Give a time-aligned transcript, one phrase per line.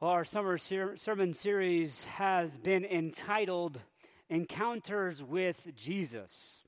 [0.00, 3.80] Well, our summer ser- sermon series has been entitled
[4.28, 6.58] Encounters with Jesus.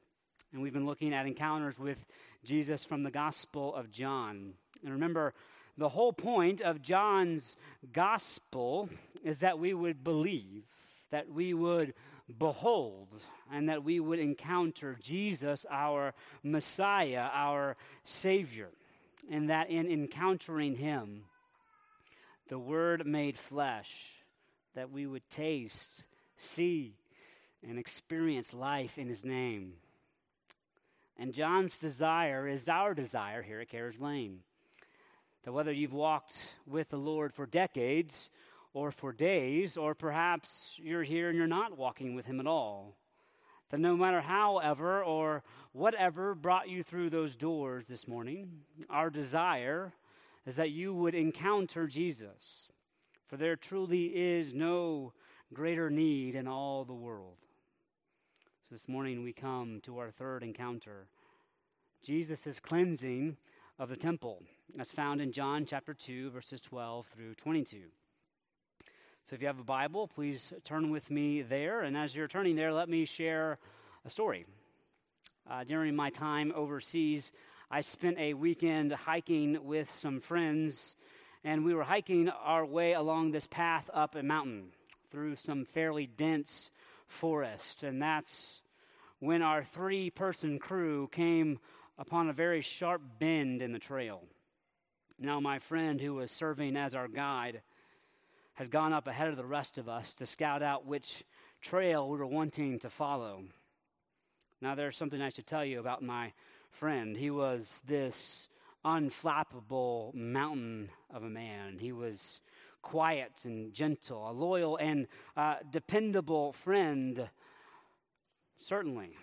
[0.53, 2.07] And we've been looking at encounters with
[2.45, 4.53] Jesus from the Gospel of John.
[4.85, 5.35] And remember,
[5.77, 7.57] the whole point of John's
[7.93, 8.89] Gospel
[9.25, 10.63] is that we would believe,
[11.11, 11.95] that we would
[12.39, 13.09] behold,
[13.53, 16.15] and that we would encounter Jesus, our
[16.45, 18.71] Messiah, our Savior.
[19.29, 21.25] And that in encountering Him,
[22.49, 24.23] the Word made flesh,
[24.75, 26.05] that we would taste,
[26.37, 26.95] see,
[27.67, 29.75] and experience life in His name.
[31.19, 34.41] And John's desire is our desire here at Carriage Lane.
[35.45, 38.31] That whether you've walked with the Lord for decades
[38.75, 42.95] or for days, or perhaps you're here and you're not walking with Him at all,
[43.71, 45.43] that no matter however or
[45.73, 48.51] whatever brought you through those doors this morning,
[48.91, 49.93] our desire
[50.47, 52.69] is that you would encounter Jesus.
[53.27, 55.13] For there truly is no
[55.53, 57.39] greater need in all the world.
[58.69, 61.09] So this morning we come to our third encounter
[62.03, 63.37] Jesus' cleansing
[63.79, 64.43] of the temple,
[64.79, 67.79] as found in John chapter 2, verses 12 through 22.
[69.29, 71.83] So if you have a Bible, please turn with me there.
[71.83, 73.59] And as you're turning there, let me share
[74.05, 74.47] a story.
[75.51, 77.33] Uh, during my time overseas,
[77.69, 80.95] I spent a weekend hiking with some friends,
[81.43, 84.69] and we were hiking our way along this path up a mountain
[85.11, 86.71] through some fairly dense
[87.09, 87.83] forest.
[87.83, 88.61] And that's
[89.19, 91.59] when our three person crew came
[91.99, 94.23] upon a very sharp bend in the trail.
[95.19, 97.63] Now, my friend who was serving as our guide
[98.55, 101.25] had gone up ahead of the rest of us to scout out which
[101.61, 103.43] trail we were wanting to follow.
[104.61, 106.33] Now, there's something I should tell you about my
[106.71, 107.17] friend.
[107.17, 108.49] He was this
[108.85, 111.79] unflappable mountain of a man.
[111.79, 112.41] He was
[112.83, 117.29] quiet and gentle, a loyal and uh, dependable friend,
[118.59, 119.17] certainly.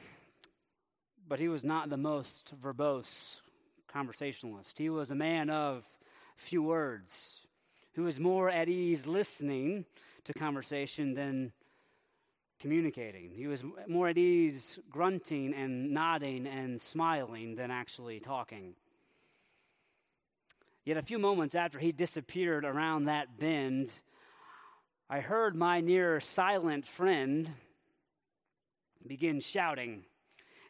[1.28, 3.38] But he was not the most verbose
[3.88, 4.78] conversationalist.
[4.78, 5.86] He was a man of
[6.36, 7.42] few words,
[7.94, 9.86] who was more at ease listening
[10.26, 11.54] to conversation than
[12.64, 13.30] communicating.
[13.36, 18.76] He was more at ease grunting and nodding and smiling than actually talking.
[20.86, 23.92] Yet a few moments after he disappeared around that bend,
[25.10, 27.50] I heard my near silent friend
[29.06, 30.06] begin shouting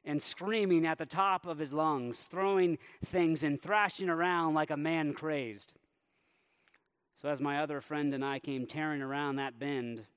[0.04, 4.78] and screaming at the top of his lungs, throwing things and thrashing around like a
[4.78, 5.75] man crazed.
[7.22, 10.08] So, as my other friend and I came tearing around that bend,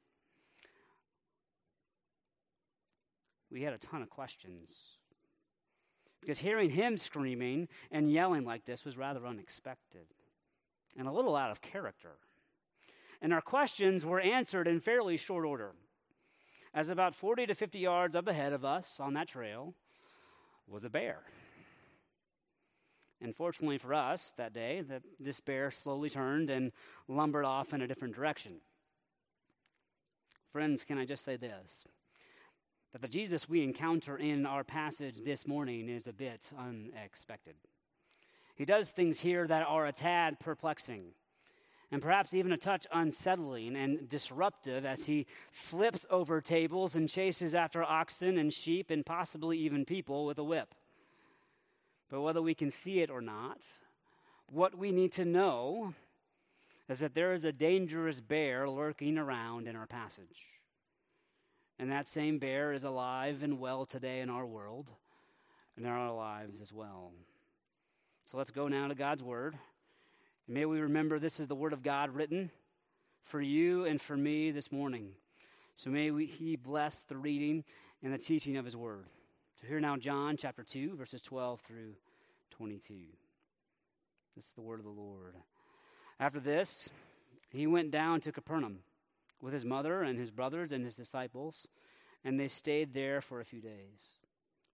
[3.50, 4.98] we had a ton of questions.
[6.20, 10.06] Because hearing him screaming and yelling like this was rather unexpected
[10.96, 12.16] and a little out of character.
[13.20, 15.72] And our questions were answered in fairly short order.
[16.74, 19.74] As about 40 to 50 yards up ahead of us on that trail
[20.66, 21.20] was a bear.
[23.20, 26.72] And fortunately for us that day, that this bear slowly turned and
[27.08, 28.56] lumbered off in a different direction.
[30.52, 31.86] Friends, can I just say this?
[32.96, 37.54] That the Jesus we encounter in our passage this morning is a bit unexpected.
[38.54, 41.08] He does things here that are a tad perplexing
[41.92, 47.54] and perhaps even a touch unsettling and disruptive as he flips over tables and chases
[47.54, 50.74] after oxen and sheep and possibly even people with a whip.
[52.08, 53.58] But whether we can see it or not,
[54.50, 55.92] what we need to know
[56.88, 60.55] is that there is a dangerous bear lurking around in our passage.
[61.78, 64.90] And that same bear is alive and well today in our world
[65.76, 67.12] and in our lives as well.
[68.24, 69.56] So let's go now to God's Word.
[70.46, 72.50] And may we remember this is the Word of God written
[73.22, 75.10] for you and for me this morning.
[75.74, 77.64] So may we, He bless the reading
[78.02, 79.04] and the teaching of His Word.
[79.60, 81.94] So here now, John chapter 2, verses 12 through
[82.50, 82.94] 22.
[84.34, 85.34] This is the Word of the Lord.
[86.18, 86.88] After this,
[87.50, 88.78] he went down to Capernaum
[89.40, 91.66] with his mother and his brothers and his disciples,
[92.24, 94.20] and they stayed there for a few days.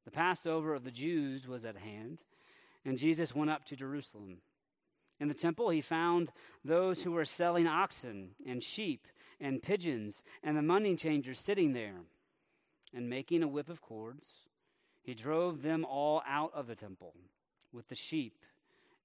[0.04, 2.18] The Passover of the Jews was at hand,
[2.84, 4.38] and Jesus went up to Jerusalem.
[5.20, 6.32] In the temple, he found
[6.64, 9.06] those who were selling oxen and sheep
[9.40, 12.00] and pigeons, and the money changers sitting there.
[12.94, 14.28] And making a whip of cords,
[15.02, 17.14] he drove them all out of the temple
[17.72, 18.36] with the sheep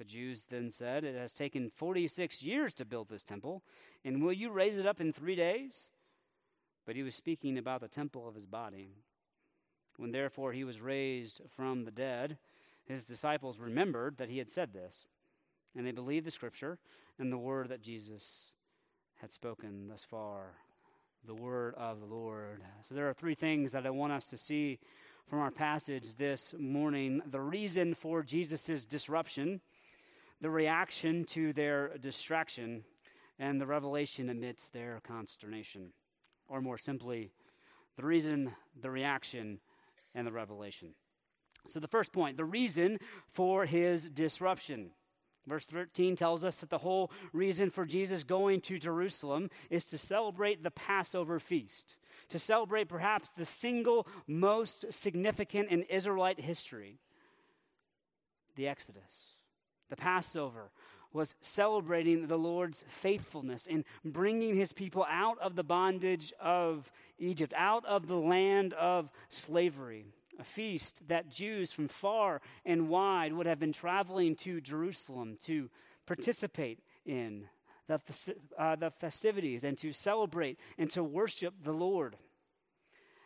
[0.00, 3.62] The Jews then said, It has taken 46 years to build this temple,
[4.02, 5.90] and will you raise it up in three days?
[6.86, 8.94] But he was speaking about the temple of his body.
[9.98, 12.38] When therefore he was raised from the dead,
[12.86, 15.04] his disciples remembered that he had said this,
[15.76, 16.78] and they believed the scripture
[17.18, 18.52] and the word that Jesus
[19.20, 20.54] had spoken thus far.
[21.26, 22.62] The word of the Lord.
[22.88, 24.78] So there are three things that I want us to see
[25.28, 29.60] from our passage this morning the reason for Jesus' disruption,
[30.40, 32.84] the reaction to their distraction,
[33.38, 35.92] and the revelation amidst their consternation.
[36.48, 37.32] Or more simply,
[37.96, 39.60] the reason, the reaction,
[40.14, 40.94] and the revelation.
[41.68, 42.98] So, the first point, the reason
[43.32, 44.90] for his disruption.
[45.46, 49.98] Verse 13 tells us that the whole reason for Jesus going to Jerusalem is to
[49.98, 51.96] celebrate the Passover feast,
[52.28, 56.98] to celebrate perhaps the single most significant in Israelite history
[58.56, 59.39] the Exodus.
[59.90, 60.70] The Passover
[61.12, 67.52] was celebrating the Lord's faithfulness in bringing his people out of the bondage of Egypt,
[67.56, 70.06] out of the land of slavery
[70.40, 75.68] a feast that Jews from far and wide would have been traveling to Jerusalem to
[76.06, 77.46] participate in
[77.86, 78.00] the,
[78.58, 82.16] uh, the festivities and to celebrate and to worship the Lord.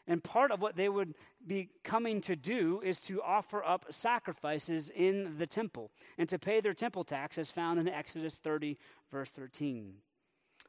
[0.07, 1.15] And part of what they would
[1.47, 6.61] be coming to do is to offer up sacrifices in the temple and to pay
[6.61, 8.77] their temple tax, as found in Exodus 30,
[9.11, 9.95] verse 13.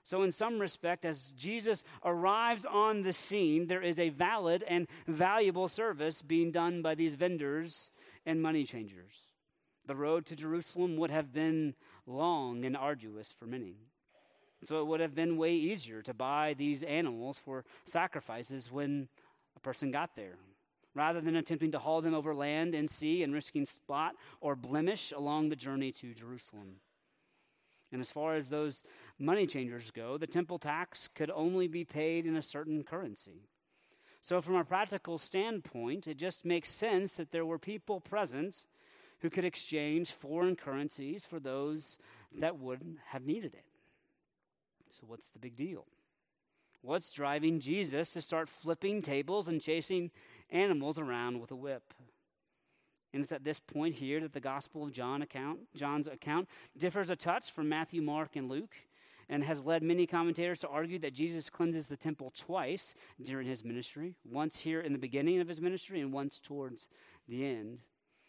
[0.05, 4.87] So, in some respect, as Jesus arrives on the scene, there is a valid and
[5.07, 7.89] valuable service being done by these vendors
[8.23, 9.23] and money changers.
[9.87, 11.73] The road to Jerusalem would have been
[12.05, 13.77] long and arduous for many.
[14.67, 19.09] So, it would have been way easier to buy these animals for sacrifices when
[19.65, 20.37] person got there
[20.93, 25.11] rather than attempting to haul them over land and sea and risking spot or blemish
[25.11, 26.75] along the journey to Jerusalem.
[27.91, 28.83] And as far as those
[29.19, 33.47] money changers go, the temple tax could only be paid in a certain currency.
[34.21, 38.65] So, from a practical standpoint, it just makes sense that there were people present
[39.19, 41.97] who could exchange foreign currencies for those
[42.39, 43.65] that would have needed it.
[44.91, 45.85] So, what's the big deal?
[46.85, 50.11] What's driving Jesus to start flipping tables and chasing
[50.51, 51.95] animals around with a whip?
[53.11, 56.47] And it's at this point here that the Gospel of John account, John's account
[56.77, 58.75] differs a touch from Matthew, Mark, and Luke,
[59.27, 63.63] and has led many commentators to argue that Jesus cleanses the temple twice during his
[63.63, 66.87] ministry, once here in the beginning of his ministry and once towards
[67.27, 67.79] the end,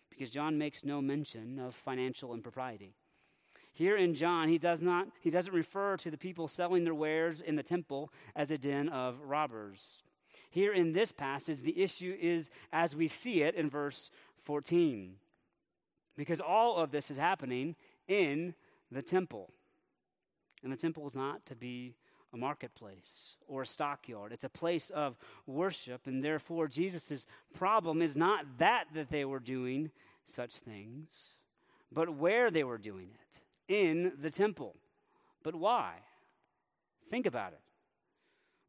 [0.09, 2.95] because John makes no mention of financial impropriety.
[3.77, 7.43] Here in John, he does not he doesn't refer to the people selling their wares
[7.43, 10.03] in the temple as a den of robbers.
[10.49, 14.11] Here in this passage, the issue is as we see it in verse
[14.45, 15.17] 14.
[16.17, 17.77] Because all of this is happening
[18.09, 18.55] in
[18.91, 19.53] the temple.
[20.63, 21.97] And the temple is not to be
[22.33, 24.33] a marketplace or a stockyard.
[24.33, 29.39] It's a place of worship, and therefore Jesus' problem is not that that they were
[29.39, 29.91] doing
[30.25, 31.09] such things,
[31.93, 33.26] but where they were doing it
[33.69, 34.77] in the temple.
[35.43, 35.95] But why?
[37.11, 37.61] Think about it.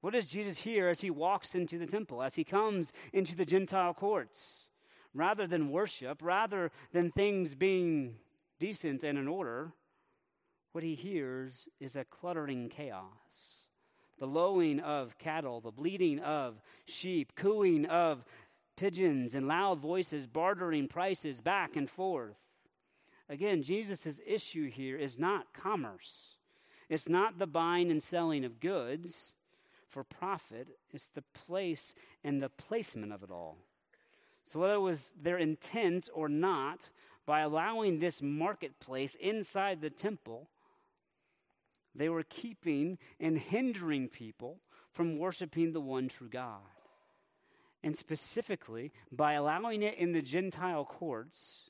[0.02, 3.46] What does Jesus hear as he walks into the temple, as he comes into the
[3.46, 4.70] Gentile courts?
[5.18, 8.16] rather than worship, rather than things being
[8.60, 9.72] decent and in order,
[10.72, 13.04] what he hears is a cluttering chaos.
[14.20, 18.24] The lowing of cattle, the bleating of sheep, cooing of
[18.76, 22.38] pigeons, and loud voices bartering prices back and forth.
[23.30, 26.36] Again, Jesus' issue here is not commerce.
[26.90, 29.34] It's not the buying and selling of goods
[29.90, 30.68] for profit.
[30.94, 31.94] It's the place
[32.24, 33.58] and the placement of it all.
[34.46, 36.90] So, whether it was their intent or not,
[37.26, 40.48] by allowing this marketplace inside the temple,
[41.94, 44.60] they were keeping and hindering people
[44.94, 46.62] from worshiping the one true God.
[47.84, 51.67] And specifically, by allowing it in the Gentile courts,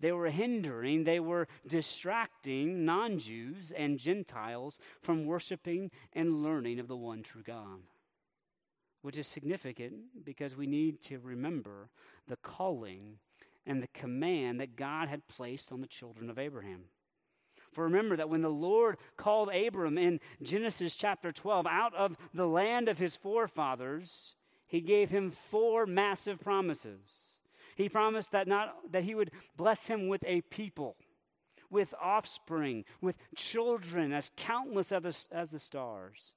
[0.00, 6.88] they were hindering, they were distracting non Jews and Gentiles from worshiping and learning of
[6.88, 7.80] the one true God
[9.06, 11.90] which is significant because we need to remember
[12.26, 13.18] the calling
[13.64, 16.86] and the command that God had placed on the children of Abraham.
[17.70, 22.48] For remember that when the Lord called Abram in Genesis chapter 12 out of the
[22.48, 24.34] land of his forefathers,
[24.66, 27.25] he gave him four massive promises.
[27.76, 30.96] He promised that not that he would bless him with a people,
[31.70, 36.32] with offspring, with children as countless as the, as the stars.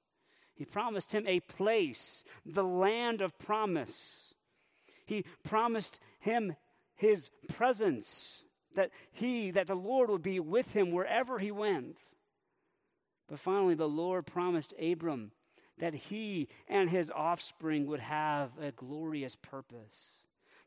[0.54, 4.34] He promised him a place, the land of promise.
[5.06, 6.56] He promised him
[6.94, 8.44] his presence,
[8.76, 12.00] that he, that the Lord would be with him wherever he went.
[13.26, 15.32] But finally, the Lord promised Abram
[15.78, 20.19] that he and his offspring would have a glorious purpose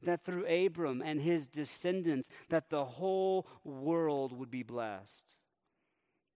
[0.05, 5.23] that through Abram and his descendants that the whole world would be blessed.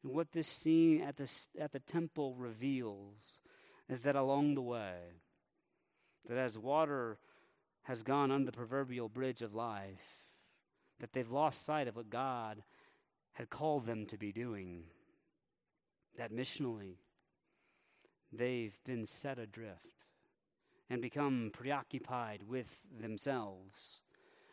[0.03, 3.39] And what this scene at the, at the temple reveals
[3.89, 4.97] is that along the way,
[6.27, 7.17] that as water
[7.83, 10.25] has gone under the proverbial bridge of life,
[11.00, 12.63] that they've lost sight of what God
[13.33, 14.83] had called them to be doing.
[16.17, 16.95] That missionally,
[18.31, 20.06] they've been set adrift
[20.89, 24.01] and become preoccupied with themselves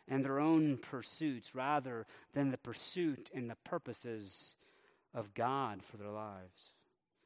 [0.07, 4.55] and their own pursuits rather than the pursuit and the purposes
[5.13, 6.71] of God for their lives.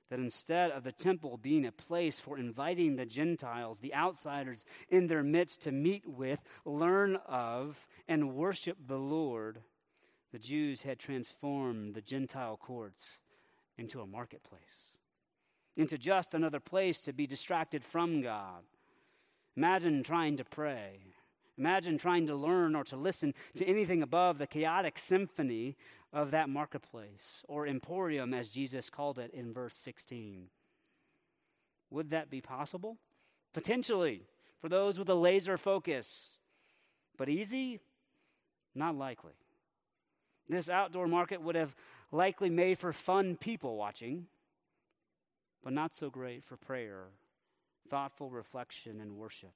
[0.10, 5.08] That instead of the temple being a place for inviting the Gentiles, the outsiders in
[5.08, 9.62] their midst to meet with, learn of, and worship the Lord,
[10.32, 13.20] the Jews had transformed the Gentile courts
[13.78, 14.94] into a marketplace,
[15.78, 18.64] into just another place to be distracted from God
[19.56, 21.00] Imagine trying to pray.
[21.58, 25.76] Imagine trying to learn or to listen to anything above the chaotic symphony
[26.14, 30.48] of that marketplace, or emporium, as Jesus called it in verse 16.
[31.92, 32.98] Would that be possible?
[33.54, 34.24] Potentially,
[34.60, 36.38] for those with a laser focus.
[37.18, 37.80] But easy?
[38.74, 39.34] Not likely.
[40.48, 41.76] This outdoor market would have
[42.12, 44.26] likely made for fun people watching,
[45.64, 47.10] but not so great for prayer
[47.90, 49.54] thoughtful reflection and worship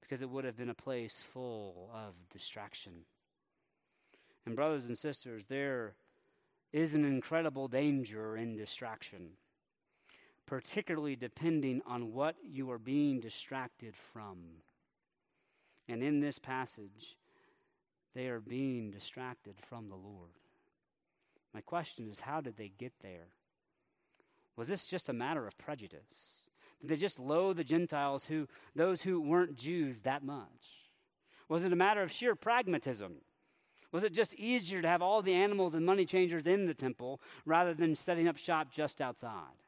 [0.00, 2.92] because it would have been a place full of distraction.
[4.44, 5.94] And, brothers and sisters, there
[6.72, 9.30] is an incredible danger in distraction,
[10.46, 14.38] particularly depending on what you are being distracted from.
[15.88, 17.16] And in this passage,
[18.14, 20.30] they are being distracted from the Lord.
[21.54, 23.28] My question is how did they get there?
[24.56, 26.39] Was this just a matter of prejudice?
[26.80, 30.88] Did they just loathe the Gentiles, who, those who weren't Jews, that much?
[31.48, 33.16] Was it a matter of sheer pragmatism?
[33.92, 37.20] Was it just easier to have all the animals and money changers in the temple
[37.44, 39.64] rather than setting up shop just outside?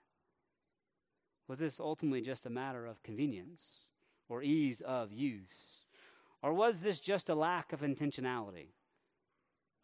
[1.49, 3.63] Was this ultimately just a matter of convenience
[4.29, 5.87] or ease of use?
[6.41, 8.69] Or was this just a lack of intentionality,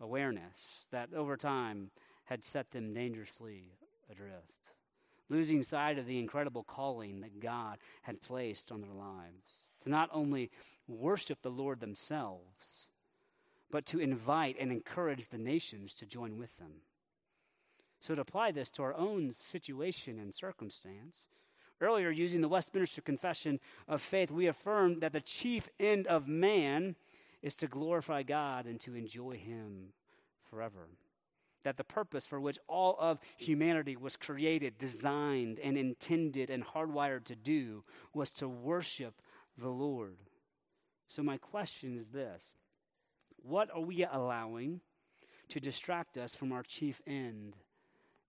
[0.01, 1.91] awareness that over time
[2.25, 3.75] had set them dangerously
[4.11, 4.58] adrift?
[5.29, 9.63] Losing sight of the incredible calling that God had placed on their lives.
[9.85, 10.51] To not only
[10.87, 12.87] worship the Lord themselves,
[13.71, 16.83] but to invite and encourage the nations to join with them.
[18.01, 21.27] So, to apply this to our own situation and circumstance,
[21.81, 26.95] earlier using the Westminster Confession of Faith, we affirmed that the chief end of man
[27.43, 29.93] is to glorify God and to enjoy Him
[30.49, 30.89] forever
[31.69, 37.25] that the purpose for which all of humanity was created, designed, and intended and hardwired
[37.25, 37.85] to do
[38.15, 39.21] was to worship
[39.59, 40.17] the Lord.
[41.09, 42.55] So, my question is this
[43.43, 44.81] What are we allowing
[45.51, 47.55] to distract us from our chief end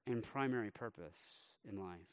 [0.06, 1.30] and primary purpose
[1.66, 2.12] in life?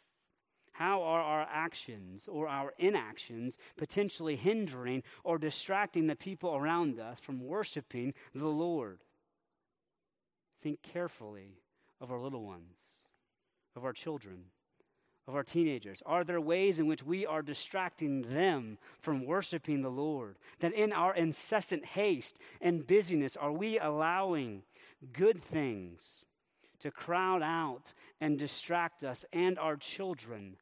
[0.71, 7.19] How are our actions or our inactions potentially hindering or distracting the people around us
[7.19, 9.01] from worshiping the Lord?
[10.67, 11.61] Think carefully
[12.01, 12.75] of our little ones,
[13.77, 14.47] of our children,
[15.29, 16.03] of our teenagers?
[16.05, 20.39] Are there ways in which we are distracting them from worshiping the Lord?
[20.59, 24.63] That in our incessant haste and busyness, are we allowing
[25.13, 26.25] good things
[26.81, 30.57] to crowd out and distract us and our children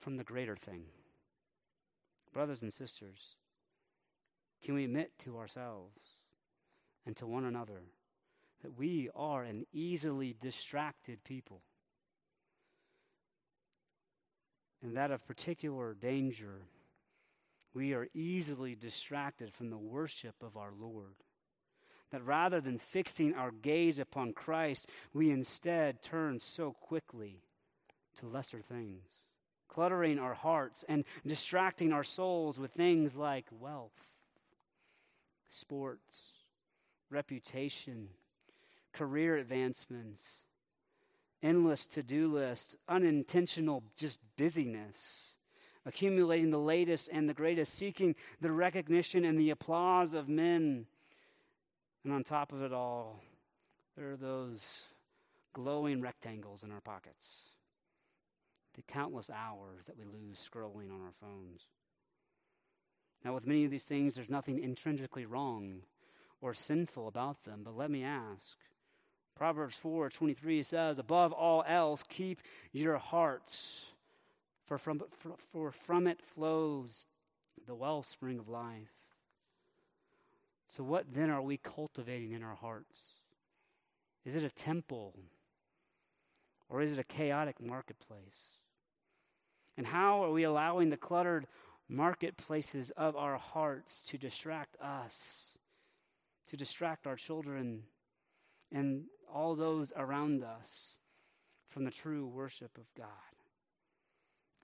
[0.00, 0.82] from the greater thing?
[2.34, 3.36] Brothers and sisters,
[4.62, 6.18] can we admit to ourselves
[7.06, 7.80] and to one another?
[8.62, 11.62] That we are an easily distracted people.
[14.82, 16.62] And that of particular danger,
[17.74, 21.14] we are easily distracted from the worship of our Lord.
[22.10, 27.42] That rather than fixing our gaze upon Christ, we instead turn so quickly
[28.18, 29.04] to lesser things,
[29.68, 34.08] cluttering our hearts and distracting our souls with things like wealth,
[35.48, 36.32] sports,
[37.10, 38.08] reputation,
[38.92, 40.22] career advancements,
[41.42, 44.96] endless to do lists, unintentional just busyness,
[45.86, 50.86] accumulating the latest and the greatest, seeking the recognition and the applause of men.
[52.04, 53.22] And on top of it all,
[53.96, 54.84] There are those
[55.52, 57.26] glowing rectangles in our pockets,
[58.74, 61.66] the countless hours that we lose scrolling on our phones.
[63.24, 65.82] Now, with many of these things, there's nothing intrinsically wrong
[66.40, 68.56] or sinful about them, but let me ask.
[69.34, 72.40] Proverbs 4:23 says, "Above all else, keep
[72.72, 73.86] your hearts,
[74.64, 75.02] for from,
[75.52, 77.06] for from it flows
[77.66, 78.92] the wellspring of life."
[80.68, 83.14] So, what then are we cultivating in our hearts?
[84.24, 85.14] Is it a temple?
[86.68, 88.58] Or is it a chaotic marketplace?
[89.76, 91.48] And how are we allowing the cluttered
[91.88, 95.58] marketplaces of our hearts to distract us,
[96.46, 97.82] to distract our children
[98.70, 100.98] and all those around us
[101.68, 103.06] from the true worship of God?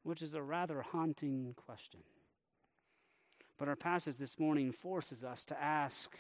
[0.03, 2.01] Which is a rather haunting question.
[3.59, 6.17] But our passage this morning forces us to ask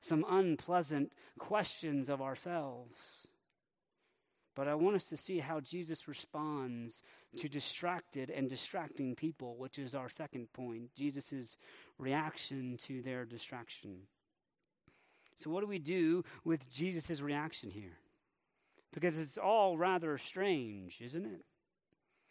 [0.00, 3.26] some unpleasant questions of ourselves.
[4.56, 7.00] But I want us to see how Jesus responds
[7.36, 11.56] to distracted and distracting people, which is our second point Jesus'
[11.98, 14.00] reaction to their distraction.
[15.42, 17.98] So, what do we do with Jesus' reaction here?
[18.92, 21.44] Because it's all rather strange, isn't it?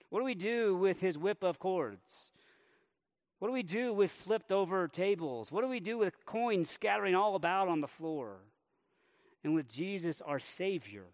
[0.09, 2.31] What do we do with his whip of cords?
[3.39, 5.51] What do we do with flipped over tables?
[5.51, 8.41] What do we do with coins scattering all about on the floor?
[9.43, 11.05] And with Jesus, our Savior,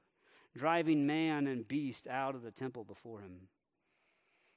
[0.57, 3.47] driving man and beast out of the temple before him.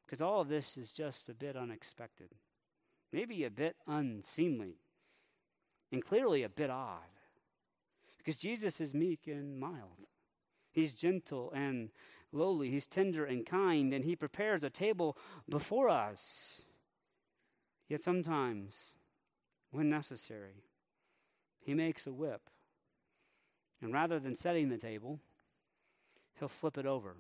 [0.07, 2.30] Because all of this is just a bit unexpected,
[3.12, 4.76] maybe a bit unseemly,
[5.92, 7.17] and clearly a bit odd.
[8.28, 10.04] Because Jesus is meek and mild,
[10.70, 11.88] He's gentle and
[12.30, 15.16] lowly, He's tender and kind, and He prepares a table
[15.49, 16.61] before us.
[17.88, 18.75] Yet sometimes,
[19.70, 20.64] when necessary,
[21.58, 22.50] he makes a whip.
[23.80, 25.20] And rather than setting the table,
[26.38, 27.16] he'll flip it over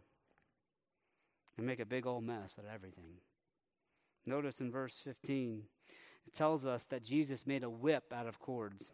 [1.56, 3.22] and make a big old mess of everything.
[4.26, 5.62] Notice in verse 15,
[6.26, 8.90] it tells us that Jesus made a whip out of cords.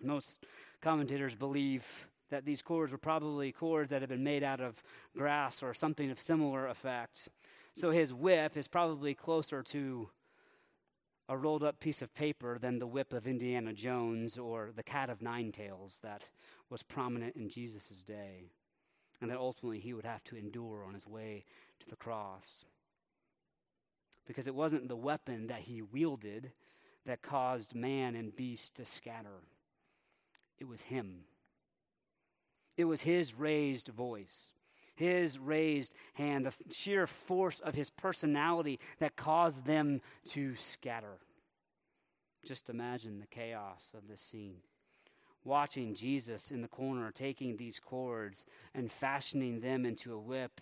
[0.00, 0.44] Most
[0.80, 4.82] commentators believe that these cords were probably cords that had been made out of
[5.16, 7.28] grass or something of similar effect.
[7.76, 10.10] So his whip is probably closer to
[11.28, 15.08] a rolled up piece of paper than the whip of Indiana Jones or the cat
[15.08, 16.28] of nine tails that
[16.68, 18.50] was prominent in Jesus' day,
[19.20, 21.44] and that ultimately he would have to endure on his way
[21.80, 22.64] to the cross.
[24.26, 26.52] Because it wasn't the weapon that he wielded
[27.06, 29.40] that caused man and beast to scatter,
[30.62, 31.24] it was him.
[32.76, 34.52] It was his raised voice
[34.94, 41.18] his raised hand, the sheer force of his personality that caused them to scatter.
[42.44, 44.58] Just imagine the chaos of this scene.
[45.44, 48.44] Watching Jesus in the corner taking these cords
[48.74, 50.60] and fashioning them into a whip,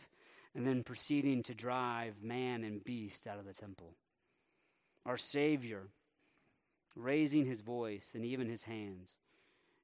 [0.54, 3.94] and then proceeding to drive man and beast out of the temple.
[5.04, 5.88] Our Savior
[6.96, 9.19] raising his voice and even his hands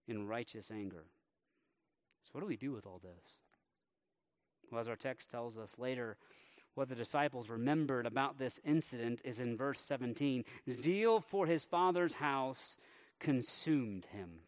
[0.07, 1.05] in righteous anger.
[2.25, 3.40] So, what do we do with all this?
[4.71, 6.16] Well, as our text tells us later,
[6.75, 12.14] what the disciples remembered about this incident is in verse 17 zeal for his father's
[12.14, 12.77] house
[13.19, 14.40] consumed him.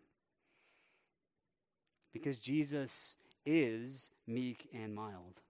[2.13, 3.17] Because Jesus
[3.47, 5.41] is meek and mild.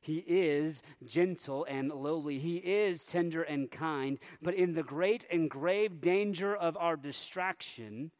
[0.00, 2.38] He is gentle and lowly.
[2.38, 4.18] He is tender and kind.
[4.40, 8.12] But in the great and grave danger of our distraction,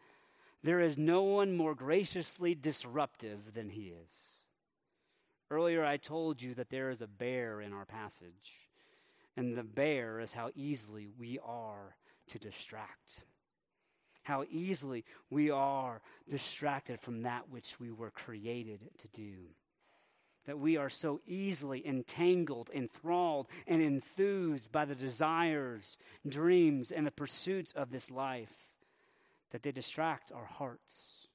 [0.67, 4.19] there is no one more graciously disruptive than he is.
[5.49, 8.69] Earlier, I told you that there is a bear in our passage,
[9.37, 11.95] and the bear is how easily we are
[12.31, 13.23] to distract.
[14.25, 19.35] How easily we are distracted from that which we were created to do.
[20.47, 27.13] That we are so easily entangled, enthralled, and enthused by the desires, dreams, and the
[27.13, 28.66] pursuits of this life
[29.51, 31.29] that they distract our hearts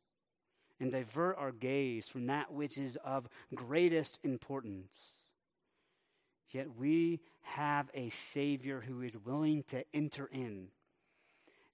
[0.79, 4.93] and divert our gaze from that which is of greatest importance.
[6.49, 10.67] Yet we have a Savior who is willing to enter in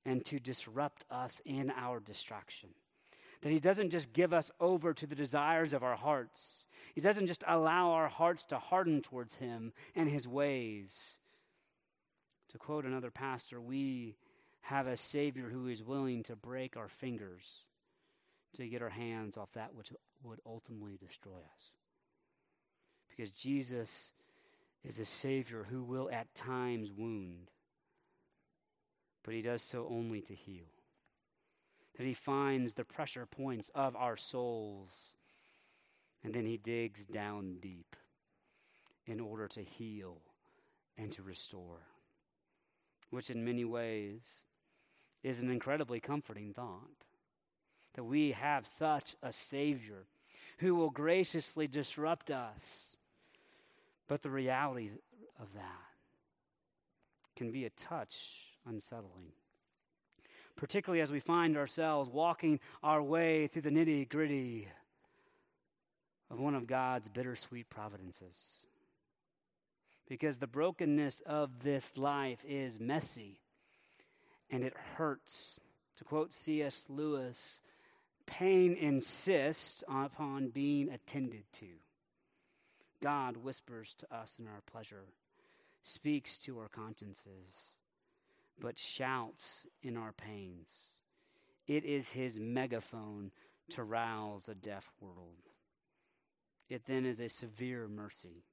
[0.06, 2.70] and to disrupt us in our distraction.
[3.42, 7.28] That He doesn't just give us over to the desires of our hearts, He doesn't
[7.28, 11.20] just allow our hearts to harden towards Him and His ways.
[12.52, 14.16] To quote another pastor, we
[14.68, 17.44] have a Savior who is willing to break our fingers
[18.56, 21.72] to get our hands off that which would ultimately destroy us.
[23.10, 24.12] Because Jesus
[24.84, 27.52] is a Savior who will at times wound,
[29.24, 30.72] but He does so only to heal.
[31.98, 35.14] That He finds the pressure points of our souls
[36.24, 37.96] And then he digs down deep
[39.06, 40.18] in order to heal
[40.98, 41.84] and to restore,
[43.12, 44.24] which in many ways
[45.24, 47.06] is an incredibly comforting thought
[47.96, 50.06] that we have such a Savior
[50.60, 52.96] who will graciously disrupt us.
[54.08, 54.92] But the reality
[55.40, 55.88] of that
[57.36, 58.16] can be a touch
[58.66, 59.34] unsettling,
[60.56, 64.68] particularly as we find ourselves walking our way through the nitty gritty
[66.30, 68.38] of one of God's bittersweet providences.
[70.08, 73.40] Because the brokenness of this life is messy
[74.50, 75.60] and it hurts.
[75.98, 76.86] To quote C.S.
[76.90, 77.60] Lewis,
[78.28, 81.68] pain insists upon being attended to.
[83.02, 85.06] God whispers to us in our pleasure,
[85.82, 87.74] speaks to our consciences,
[88.60, 90.70] but shouts in our pains.
[91.68, 93.32] It is his megaphone
[93.70, 95.50] to rouse a deaf world.
[96.70, 98.44] It then is a severe mercy,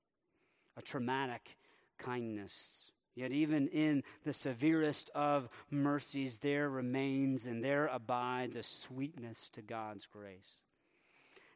[0.76, 1.56] a traumatic
[1.98, 2.90] kindness.
[3.14, 9.62] Yet, even in the severest of mercies, there remains and there abides a sweetness to
[9.62, 10.58] God's grace.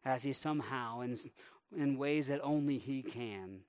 [0.04, 1.18] As He somehow, in,
[1.76, 3.62] in ways that only He can,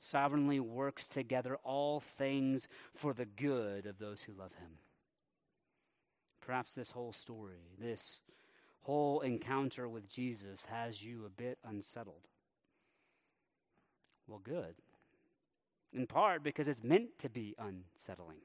[0.00, 4.78] sovereignly works together all things for the good of those who love Him.
[6.40, 8.20] Perhaps this whole story, this
[8.82, 12.28] whole encounter with Jesus has you a bit unsettled.
[14.26, 14.76] Well, good.
[15.92, 18.40] In part because it's meant to be unsettling.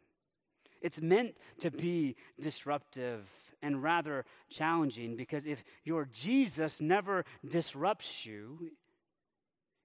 [0.82, 3.30] It's meant to be disruptive
[3.62, 8.72] and rather challenging because if your Jesus never disrupts you,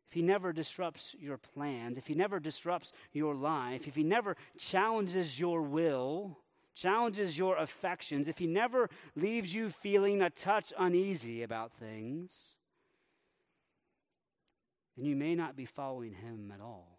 [0.09, 4.37] if he never disrupts your plans, if he never disrupts your life, if he never
[4.57, 6.39] challenges your will,
[6.75, 12.33] challenges your affections, if he never leaves you feeling a touch uneasy about things,
[14.97, 16.96] then you may not be following him at all.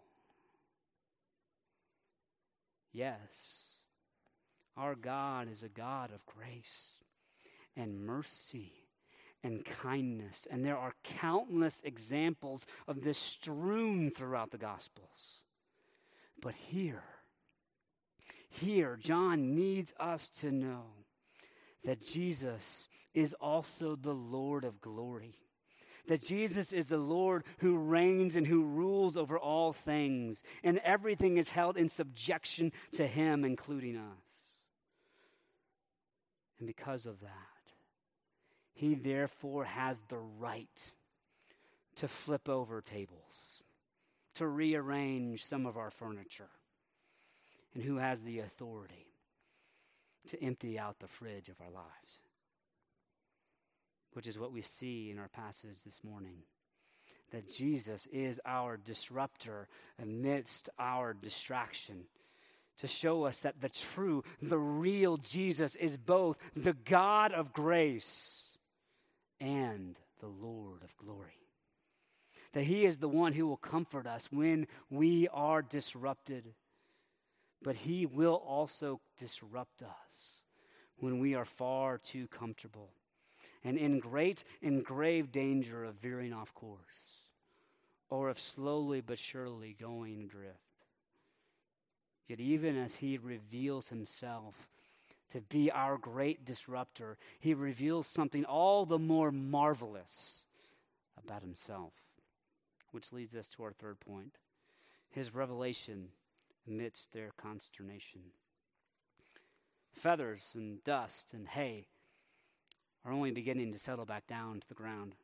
[2.98, 3.76] Yes,
[4.76, 6.96] our God is a God of grace
[7.76, 8.72] and mercy
[9.44, 10.48] and kindness.
[10.50, 15.44] And there are countless examples of this strewn throughout the Gospels.
[16.42, 17.04] But here,
[18.50, 20.86] here, John needs us to know
[21.84, 25.38] that Jesus is also the Lord of glory.
[26.08, 31.36] That Jesus is the Lord who reigns and who rules over all things, and everything
[31.36, 34.42] is held in subjection to him, including us.
[36.58, 37.30] And because of that,
[38.72, 40.92] he therefore has the right
[41.96, 43.62] to flip over tables,
[44.34, 46.50] to rearrange some of our furniture
[47.74, 49.06] and who has the authority
[50.28, 52.18] to empty out the fridge of our lives,
[54.18, 56.38] which is what we see in our passage this morning.
[57.30, 59.68] That Jesus is our disruptor
[60.02, 62.06] amidst our distraction
[62.78, 68.42] to show us that the true, the real Jesus is both the God of grace
[69.40, 71.38] and the Lord of glory.
[72.54, 76.54] That He is the one who will comfort us when we are disrupted
[77.60, 80.38] but he will also disrupt us
[80.98, 82.92] when we are far too comfortable
[83.64, 87.22] and in great and grave danger of veering off course
[88.10, 90.58] or of slowly but surely going adrift.
[92.26, 94.68] Yet, even as he reveals himself
[95.30, 100.44] to be our great disruptor, he reveals something all the more marvelous
[101.22, 101.92] about himself.
[102.90, 104.36] Which leads us to our third point
[105.10, 106.08] his revelation
[106.66, 108.20] amidst their consternation.
[109.92, 111.88] Feathers and dust and hay
[113.04, 115.14] are only beginning to settle back down to the ground.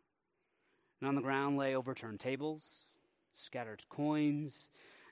[1.01, 2.87] And on the ground lay overturned tables,
[3.35, 4.71] scattered coins,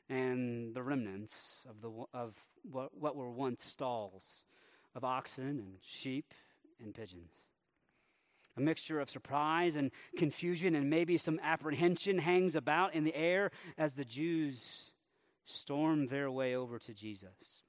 [0.08, 1.34] and the remnants
[1.68, 4.44] of, the, of what, what were once stalls
[4.94, 6.34] of oxen and sheep
[6.82, 7.32] and pigeons.
[8.56, 13.50] A mixture of surprise and confusion and maybe some apprehension hangs about in the air
[13.78, 14.90] as the Jews
[15.46, 17.62] storm their way over to Jesus,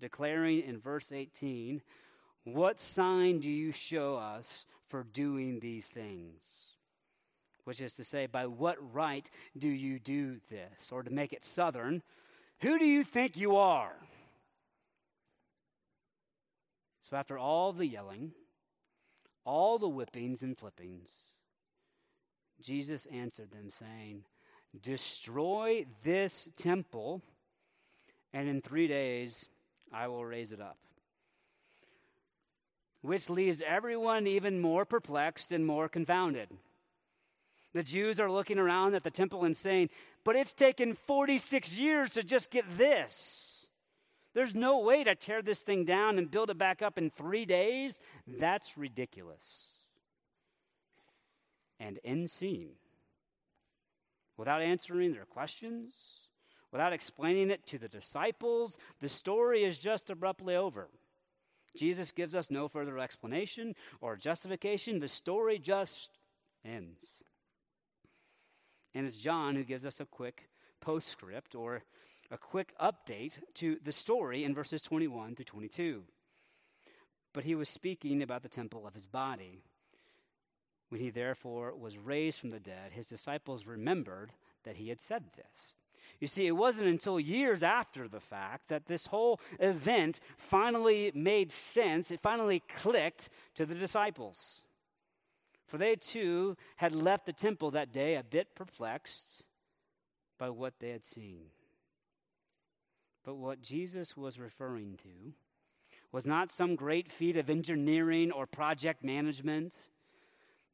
[0.00, 1.80] declaring in verse 18,
[2.54, 6.42] What sign do you show us for doing these things?
[7.64, 10.90] Which is to say, by what right do you do this?
[10.90, 12.02] Or to make it southern,
[12.60, 13.94] who do you think you are?
[17.08, 18.32] So, after all the yelling,
[19.44, 21.08] all the whippings and flippings,
[22.60, 24.24] Jesus answered them, saying,
[24.82, 27.22] Destroy this temple,
[28.32, 29.48] and in three days
[29.92, 30.76] I will raise it up.
[33.00, 36.48] Which leaves everyone even more perplexed and more confounded.
[37.72, 39.90] The Jews are looking around at the temple and saying,
[40.24, 43.66] But it's taken 46 years to just get this.
[44.34, 47.44] There's no way to tear this thing down and build it back up in three
[47.44, 48.00] days.
[48.26, 49.68] That's ridiculous.
[51.80, 52.70] And end scene.
[54.36, 55.94] Without answering their questions,
[56.70, 60.88] without explaining it to the disciples, the story is just abruptly over.
[61.76, 65.00] Jesus gives us no further explanation or justification.
[65.00, 66.18] The story just
[66.64, 67.22] ends.
[68.94, 70.48] And it's John who gives us a quick
[70.80, 71.82] postscript or
[72.30, 76.04] a quick update to the story in verses 21 through 22.
[77.32, 79.60] But he was speaking about the temple of his body.
[80.88, 84.32] When he therefore was raised from the dead, his disciples remembered
[84.64, 85.74] that he had said this.
[86.20, 91.52] You see, it wasn't until years after the fact that this whole event finally made
[91.52, 94.64] sense, it finally clicked to the disciples.
[95.66, 99.44] For they too had left the temple that day a bit perplexed
[100.38, 101.46] by what they had seen.
[103.24, 105.34] But what Jesus was referring to
[106.10, 109.74] was not some great feat of engineering or project management,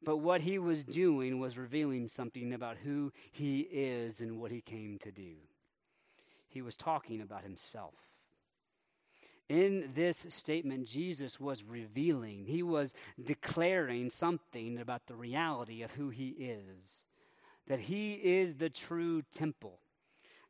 [0.05, 4.61] but what he was doing was revealing something about who he is and what he
[4.61, 5.33] came to do.
[6.47, 7.95] He was talking about himself.
[9.49, 16.09] In this statement, Jesus was revealing, he was declaring something about the reality of who
[16.09, 17.03] he is.
[17.67, 19.79] That he is the true temple,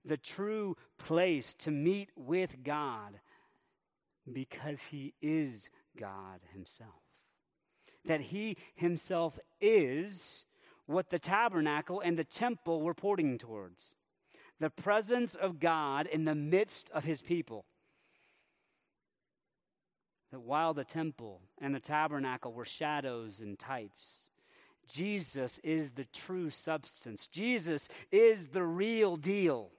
[0.04, 3.20] the true place to meet with God,
[4.32, 7.05] because he is God himself.
[8.06, 10.46] That he himself is
[10.86, 13.94] what the tabernacle and the temple were pointing towards
[14.60, 17.66] the presence of God in the midst of his people
[20.36, 24.28] that while the temple and the tabernacle were shadows and types,
[24.86, 27.28] Jesus is the true substance.
[27.28, 29.70] Jesus is the real deal.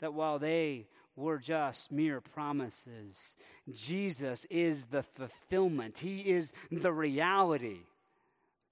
[0.00, 3.36] That while they were just mere promises,
[3.72, 5.98] Jesus is the fulfillment.
[5.98, 7.80] He is the reality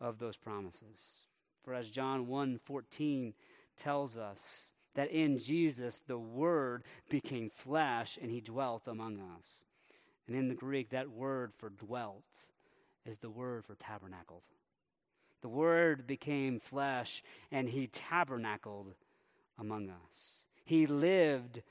[0.00, 1.24] of those promises.
[1.64, 3.32] For as John 1:14
[3.76, 9.60] tells us that in Jesus the word became flesh and he dwelt among us.
[10.26, 12.46] And in the Greek, that word for dwelt
[13.04, 14.42] is the word for tabernacled.
[15.40, 18.94] The word became flesh and he tabernacled
[19.58, 20.40] among us.
[20.64, 21.62] He lived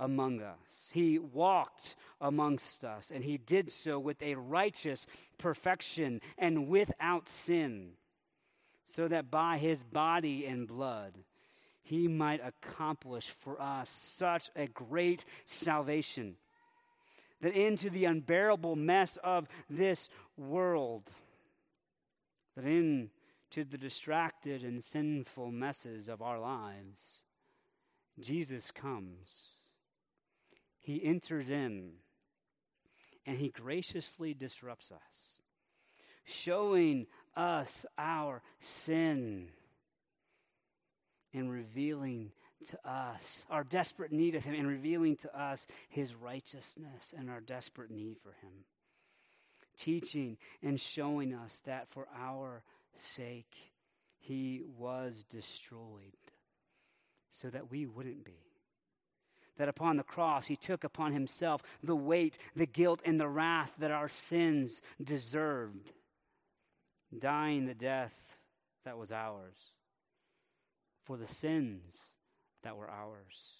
[0.00, 0.56] among us.
[0.90, 5.06] He walked amongst us, and he did so with a righteous
[5.38, 7.92] perfection and without sin,
[8.84, 11.14] so that by his body and blood
[11.82, 16.36] he might accomplish for us such a great salvation
[17.40, 21.10] that into the unbearable mess of this world,
[22.56, 27.22] that into the distracted and sinful messes of our lives,
[28.18, 29.59] Jesus comes.
[30.80, 31.92] He enters in
[33.26, 35.40] and he graciously disrupts us,
[36.24, 39.48] showing us our sin
[41.32, 42.32] and revealing
[42.68, 47.40] to us our desperate need of Him and revealing to us His righteousness and our
[47.40, 48.64] desperate need for Him.
[49.78, 52.62] Teaching and showing us that for our
[52.94, 53.54] sake
[54.18, 56.16] He was destroyed
[57.32, 58.49] so that we wouldn't be.
[59.60, 63.74] That upon the cross He took upon Himself the weight, the guilt, and the wrath
[63.78, 65.92] that our sins deserved,
[67.16, 68.38] dying the death
[68.86, 69.56] that was ours
[71.04, 71.92] for the sins
[72.62, 73.50] that were ours,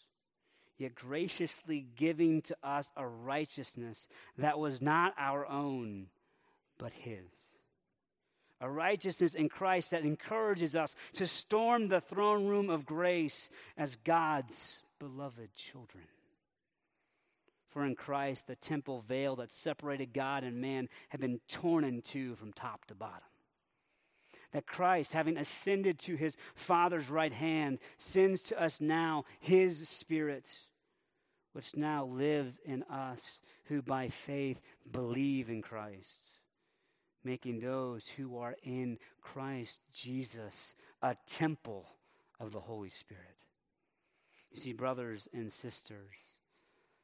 [0.78, 4.08] yet graciously giving to us a righteousness
[4.38, 6.06] that was not our own,
[6.78, 7.28] but His.
[8.62, 13.96] A righteousness in Christ that encourages us to storm the throne room of grace as
[13.96, 16.04] God's beloved children.
[17.70, 22.02] For in Christ, the temple veil that separated God and man had been torn in
[22.02, 23.24] two from top to bottom
[24.52, 30.50] that Christ, having ascended to his Father's right hand, sends to us now his Spirit,
[31.52, 34.60] which now lives in us who by faith
[34.90, 36.38] believe in Christ,
[37.22, 41.86] making those who are in Christ Jesus a temple
[42.40, 43.36] of the Holy Spirit.
[44.50, 46.16] You see, brothers and sisters,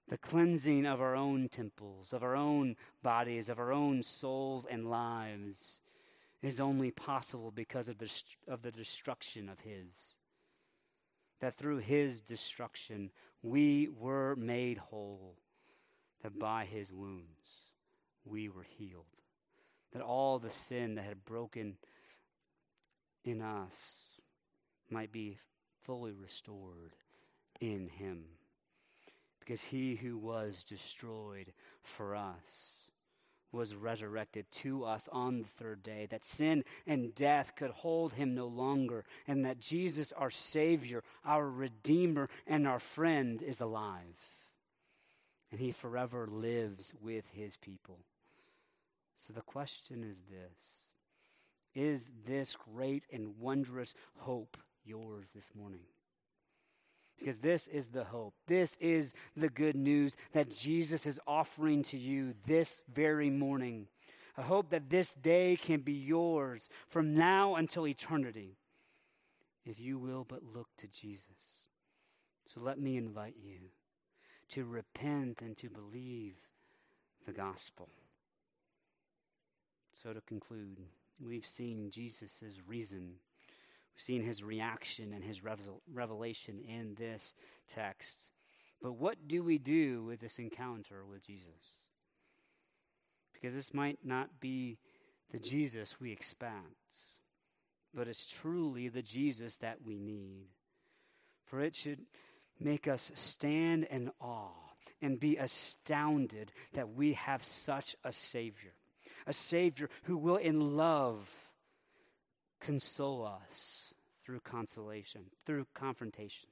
[0.09, 4.89] the cleansing of our own temples, of our own bodies, of our own souls and
[4.89, 5.79] lives
[6.43, 8.11] is only possible because of the,
[8.47, 10.11] of the destruction of His.
[11.41, 13.11] That through His destruction
[13.43, 15.37] we were made whole,
[16.23, 17.73] that by His wounds
[18.25, 19.05] we were healed,
[19.93, 21.77] that all the sin that had broken
[23.25, 23.75] in us
[24.91, 25.39] might be
[25.83, 26.95] fully restored
[27.61, 28.25] in him.
[29.41, 32.77] Because he who was destroyed for us
[33.53, 38.35] was resurrected to us on the third day, that sin and death could hold him
[38.35, 44.37] no longer, and that Jesus, our Savior, our Redeemer, and our friend, is alive.
[45.51, 48.01] And he forever lives with his people.
[49.19, 50.85] So the question is this
[51.75, 55.87] Is this great and wondrous hope yours this morning?
[57.19, 58.35] Because this is the hope.
[58.47, 63.89] This is the good news that Jesus is offering to you this very morning.
[64.37, 68.59] A hope that this day can be yours from now until eternity,
[69.65, 71.25] if you will but look to Jesus.
[72.47, 73.71] So let me invite you
[74.51, 76.35] to repent and to believe
[77.27, 77.89] the gospel.
[80.03, 80.79] So, to conclude,
[81.19, 83.15] we've seen Jesus' reason
[83.97, 87.33] We've seen his reaction and his revelation in this
[87.67, 88.31] text.
[88.83, 91.79] But what do we do with this encounter with Jesus?
[93.33, 94.77] Because this might not be
[95.33, 96.61] the Jesus we expect,
[97.95, 100.49] but it's truly the Jesus that we need.
[101.47, 102.01] For it should
[102.61, 104.51] make us stand in awe
[105.01, 108.75] and be astounded that we have such a Savior,
[109.27, 111.31] a Savior who will, in love,
[112.61, 113.86] console us
[114.27, 116.49] through consolation, through confrontation,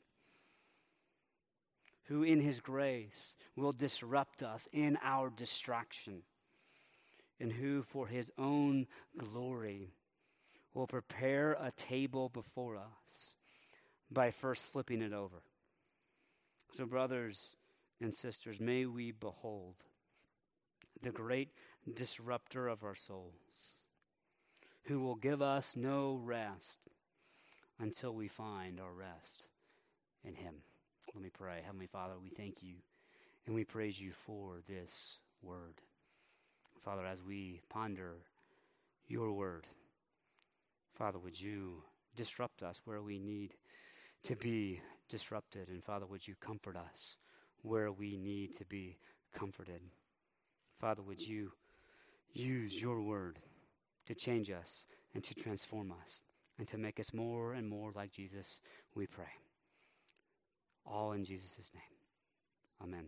[2.04, 6.22] who in his grace will disrupt us in our distraction,
[7.40, 8.86] and who for his own
[9.18, 9.90] glory
[10.72, 13.30] will prepare a table before us
[14.08, 15.42] by first flipping it over.
[16.74, 17.56] So, brothers
[18.00, 19.74] and sisters, may we behold
[21.02, 21.48] the great
[21.92, 23.32] disruptor of our souls,
[24.84, 26.78] who will give us no rest
[27.80, 29.44] until we find our rest
[30.24, 30.54] in Him.
[31.14, 31.60] Let me pray.
[31.64, 32.76] Heavenly Father, we thank you
[33.46, 35.80] and we praise you for this word.
[36.84, 38.16] Father, as we ponder
[39.06, 39.66] your word,
[40.94, 41.82] Father, would you
[42.16, 43.54] disrupt us where we need
[44.24, 45.68] to be disrupted?
[45.68, 47.16] And Father, would you comfort us
[47.62, 48.96] where we need to be
[49.34, 49.80] comforted?
[50.80, 51.52] Father, would you
[52.32, 53.38] use your word
[54.06, 54.84] to change us
[55.14, 56.20] and to transform us?
[56.58, 58.60] And to make us more and more like Jesus,
[58.94, 59.32] we pray.
[60.86, 61.82] All in Jesus' name.
[62.82, 63.06] Amen.